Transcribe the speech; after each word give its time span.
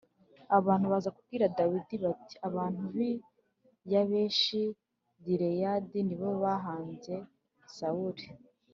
Abantu 0.57 0.85
baza 0.93 1.09
kubwira 1.17 1.45
dawidi 1.57 1.95
bati 2.03 2.35
abantu 2.47 2.81
b 2.95 2.97
i 3.09 3.11
yabeshi 3.91 4.61
gileyadi 5.23 5.99
ni 6.07 6.15
bo 6.19 6.29
bahambye 6.43 7.15
sawuli 7.75 8.25